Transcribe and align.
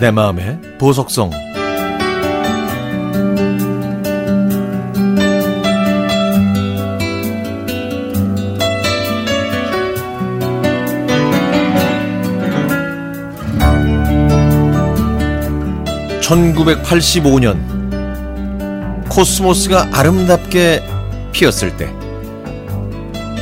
내 0.00 0.10
마음의 0.10 0.58
보석성 0.78 1.30
(1985년) 16.22 17.58
코스모스가 19.10 19.90
아름답게 19.92 20.82
피었을 21.32 21.76
때 21.76 21.92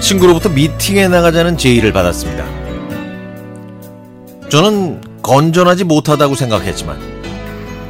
친구로부터 0.00 0.48
미팅에 0.48 1.06
나가자는 1.06 1.56
제의를 1.56 1.92
받았습니다. 1.92 2.44
저는 4.48 5.07
건전하지 5.28 5.84
못하다고 5.84 6.34
생각했지만 6.34 6.98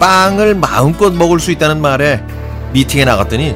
빵을 0.01 0.56
마음껏 0.56 1.15
먹을 1.15 1.38
수 1.38 1.52
있다는 1.52 1.80
말에 1.80 2.20
미팅에 2.73 3.05
나갔더니 3.05 3.55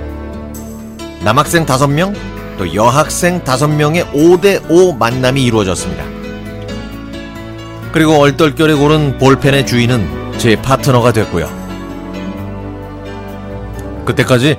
남학생 1.24 1.66
5명 1.66 2.14
또 2.58 2.74
여학생 2.74 3.42
5명의 3.42 4.08
5대5 4.12 4.96
만남이 4.96 5.42
이루어졌습니다. 5.42 6.04
그리고 7.90 8.18
얼떨결에 8.20 8.74
고른 8.74 9.18
볼펜의 9.18 9.66
주인은 9.66 10.38
제 10.38 10.54
파트너가 10.54 11.12
됐고요. 11.12 11.50
그때까지 14.04 14.58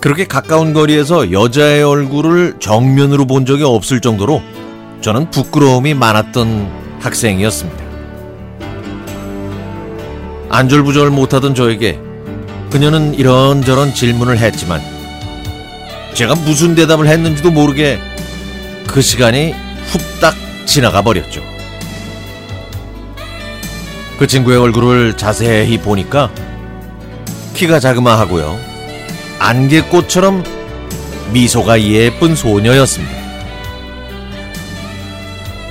그렇게 0.00 0.26
가까운 0.26 0.72
거리에서 0.72 1.32
여자의 1.32 1.82
얼굴을 1.82 2.56
정면으로 2.60 3.26
본 3.26 3.46
적이 3.46 3.64
없을 3.64 4.00
정도로 4.00 4.42
저는 5.00 5.30
부끄러움이 5.30 5.94
많았던 5.94 6.98
학생이었습니다. 7.00 7.89
안절부절 10.50 11.10
못하던 11.10 11.54
저에게 11.54 11.98
그녀는 12.70 13.14
이런저런 13.14 13.94
질문을 13.94 14.38
했지만 14.38 14.82
제가 16.14 16.34
무슨 16.34 16.74
대답을 16.74 17.06
했는지도 17.06 17.50
모르게 17.52 18.00
그 18.86 19.00
시간이 19.00 19.54
후딱 19.86 20.34
지나가 20.66 21.02
버렸죠. 21.02 21.40
그 24.18 24.26
친구의 24.26 24.58
얼굴을 24.58 25.16
자세히 25.16 25.78
보니까 25.78 26.30
키가 27.54 27.78
자그마하고요. 27.78 28.58
안개꽃처럼 29.38 30.44
미소가 31.32 31.80
예쁜 31.80 32.34
소녀였습니다. 32.34 33.14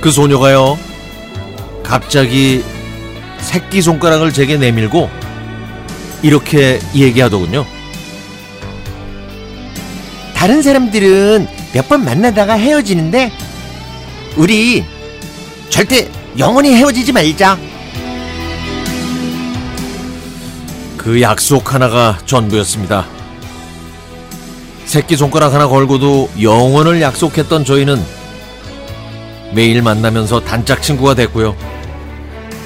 그 0.00 0.10
소녀가요, 0.10 0.78
갑자기 1.82 2.64
새끼 3.40 3.82
손가락을 3.82 4.32
제게 4.32 4.56
내밀고 4.56 5.10
이렇게 6.22 6.78
얘기하더군요. 6.94 7.64
다른 10.34 10.62
사람들은 10.62 11.48
몇 11.72 11.88
번 11.88 12.04
만나다가 12.04 12.54
헤어지는데 12.54 13.30
우리 14.36 14.84
절대 15.68 16.08
영원히 16.38 16.74
헤어지지 16.74 17.12
말자. 17.12 17.58
그 20.96 21.20
약속 21.22 21.72
하나가 21.74 22.18
전부였습니다. 22.26 23.06
새끼 24.84 25.16
손가락 25.16 25.54
하나 25.54 25.68
걸고도 25.68 26.30
영원을 26.42 27.00
약속했던 27.00 27.64
저희는 27.64 28.02
매일 29.52 29.82
만나면서 29.82 30.40
단짝 30.40 30.82
친구가 30.82 31.14
됐고요. 31.14 31.56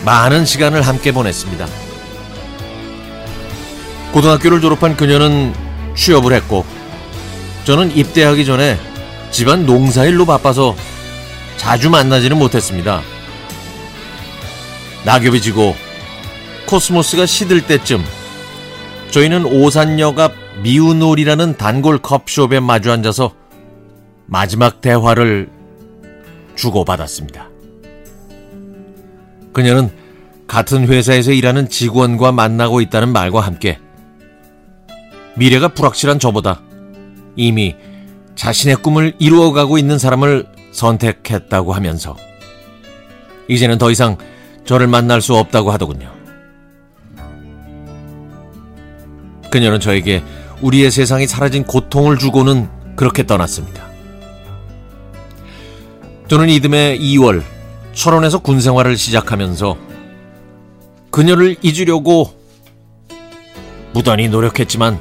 많은 0.05 0.45
시간을 0.45 0.83
함께 0.83 1.13
보냈습니다. 1.13 1.67
고등학교를 4.13 4.61
졸업한 4.61 4.97
그녀는 4.97 5.53
취업을 5.97 6.33
했고 6.33 6.65
저는 7.65 7.97
입대하기 7.97 8.45
전에 8.45 8.79
집안 9.31 9.67
농사일로 9.67 10.27
바빠서 10.27 10.77
자주 11.57 11.91
만나지는 11.91 12.39
못했습니다. 12.39 13.03
낙엽이 15.05 15.41
지고 15.41 15.75
코스모스가 16.67 17.27
시들 17.27 17.67
때쯤 17.67 18.05
저희는 19.11 19.45
오산역 19.47 20.19
앞 20.19 20.33
미우놀이라는 20.63 21.57
단골 21.57 21.99
컵숍에 21.99 22.61
마주 22.61 22.93
앉아서 22.93 23.33
마지막 24.27 24.81
대화를 24.81 25.49
주고받았습니다. 26.55 27.49
그녀는 29.53 29.91
같은 30.55 30.87
회사에서 30.87 31.33
일하는 31.33 31.69
직원과 31.69 32.31
만나고 32.31 32.81
있다는 32.81 33.09
말과 33.09 33.41
함께 33.41 33.81
미래가 35.35 35.67
불확실한 35.75 36.21
저보다 36.21 36.63
이미 37.35 37.75
자신의 38.37 38.77
꿈을 38.77 39.15
이루어가고 39.19 39.79
있는 39.79 39.99
사람을 39.99 40.47
선택했다고 40.71 41.73
하면서 41.73 42.17
이제는 43.49 43.79
더 43.79 43.91
이상 43.91 44.17
저를 44.65 44.87
만날 44.87 45.21
수 45.21 45.35
없다고 45.35 45.73
하더군요. 45.73 46.13
그녀는 49.51 49.81
저에게 49.81 50.23
우리의 50.63 50.93
세상이 50.93 51.27
사라진 51.27 51.65
고통을 51.65 52.17
주고는 52.17 52.69
그렇게 52.95 53.27
떠났습니다. 53.27 53.89
저는 56.29 56.49
이듬해 56.49 56.97
2월 56.97 57.43
철원에서 57.93 58.39
군 58.39 58.61
생활을 58.61 58.97
시작하면서 58.97 59.94
그녀를 61.15 61.55
잊으려고 61.63 62.35
무던히 63.93 64.27
노력했지만 64.27 64.99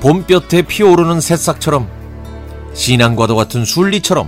봄볕에 0.00 0.62
피어오르는 0.62 1.20
새싹처럼 1.20 1.90
신앙과도 2.72 3.36
같은 3.36 3.66
순리처럼 3.66 4.26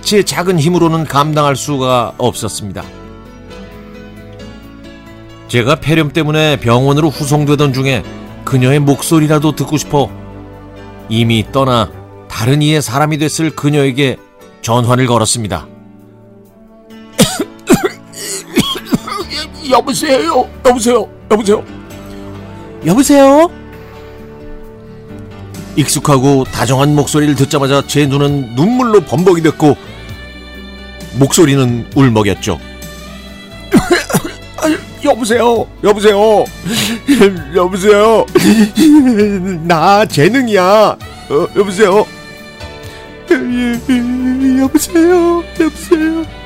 제 0.00 0.22
작은 0.22 0.58
힘으로는 0.58 1.04
감당할 1.04 1.56
수가 1.56 2.14
없었습니다. 2.16 2.82
제가 5.48 5.74
폐렴 5.74 6.10
때문에 6.10 6.58
병원으로 6.58 7.10
후송되던 7.10 7.74
중에 7.74 8.02
그녀의 8.46 8.78
목소리라도 8.78 9.54
듣고 9.54 9.76
싶어 9.76 10.10
이미 11.10 11.44
떠나 11.52 11.92
다른 12.30 12.62
이의 12.62 12.80
사람이 12.80 13.18
됐을 13.18 13.50
그녀에게 13.50 14.16
전화를 14.62 15.06
걸었습니다. 15.06 15.68
여보세요? 19.70 20.48
여보세요? 20.66 21.08
여보세요? 21.30 21.64
여보세요? 22.84 23.50
익숙하고 25.76 26.44
다정한 26.44 26.94
목소리를 26.94 27.34
듣자마자 27.36 27.82
제 27.86 28.06
눈은 28.06 28.54
눈물로 28.56 29.00
범벅이 29.00 29.42
됐고 29.42 29.76
목소리는 31.18 31.86
울먹였죠. 31.94 32.58
여보세요? 35.04 35.66
여보세요? 35.84 36.44
여보세요? 37.54 38.26
나 39.64 40.04
재능이야. 40.04 40.62
어, 41.30 41.48
여보세요? 41.56 42.04
여보세요? 44.60 45.44
여보세요? 45.60 46.39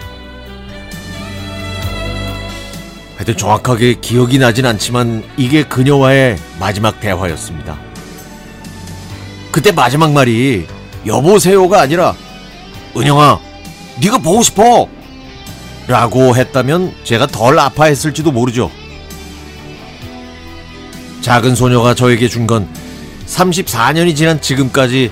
하여튼 3.16 3.36
정확하게 3.36 3.94
기억이 3.94 4.38
나진 4.38 4.66
않지만 4.66 5.22
이게 5.36 5.62
그녀와의 5.62 6.36
마지막 6.58 7.00
대화였습니다. 7.00 7.78
그때 9.52 9.70
마지막 9.70 10.12
말이 10.12 10.66
여보세요가 11.06 11.80
아니라 11.80 12.14
은영아 12.96 13.38
네가 14.00 14.18
보고 14.18 14.42
싶어 14.42 14.88
라고 15.86 16.34
했다면 16.34 16.92
제가 17.04 17.26
덜 17.28 17.58
아파했을지도 17.58 18.32
모르죠. 18.32 18.70
작은 21.20 21.54
소녀가 21.54 21.94
저에게 21.94 22.28
준 22.28 22.46
건 22.46 22.68
34년이 23.26 24.14
지난 24.16 24.40
지금까지 24.40 25.10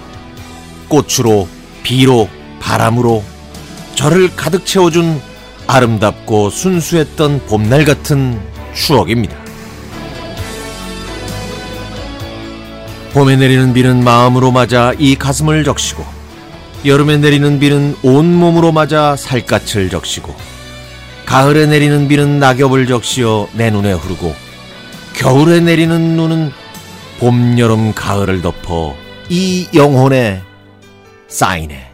꽃으로 0.89 1.49
비로 1.83 2.29
바람으로 2.61 3.25
저를 3.95 4.35
가득 4.37 4.67
채워준 4.67 5.21
아름답고 5.73 6.51
순수했던 6.51 7.47
봄날 7.47 7.87
같은 7.87 8.39
추억입니다. 8.75 9.35
봄에 13.15 13.37
내리는 13.37 13.73
비는 13.73 14.05
마음으로 14.05 14.53
맞아 14.53 14.93
이 14.99 15.17
가슴을 15.17 15.65
적시고 15.65 16.05
여름에 16.85 17.17
내리는 17.19 17.59
비는 17.59 17.97
온몸으로 18.03 18.73
맞아 18.73 19.17
살갗을 19.17 19.89
적시고 19.89 20.35
가을에 21.25 21.67
내리는 21.67 22.07
비는 22.07 22.39
낙엽을 22.39 22.87
적시어 22.87 23.49
내 23.55 23.71
눈에 23.71 23.93
흐르고 23.93 24.35
겨울에 25.15 25.61
내리는 25.61 26.17
눈은 26.17 26.53
봄, 27.19 27.59
여름, 27.59 27.95
가을을 27.95 28.43
덮어 28.43 28.95
이 29.31 29.69
영혼에 29.75 30.43
쌓이네. 31.29 31.92